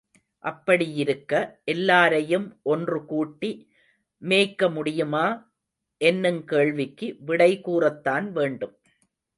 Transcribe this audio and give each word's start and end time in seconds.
அப்படியிருக்க, 0.43 1.61
எல்லாரையும் 1.63 2.47
ஒன்றுகூட்டி 2.65 3.51
மேய்க்க 4.21 4.69
முடியுமா? 4.69 5.25
என்னுங் 6.01 6.43
கேள்விக்கு 6.43 7.15
விடை 7.19 7.61
கூறத்தான் 7.61 8.31
வேண்டும். 8.31 8.75